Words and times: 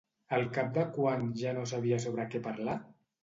Al 0.35 0.45
cap 0.55 0.71
de 0.77 0.85
quant 0.95 1.27
ja 1.43 1.53
no 1.57 1.67
sabia 1.73 2.01
sobre 2.07 2.27
què 2.33 2.41
parlar? 2.51 2.79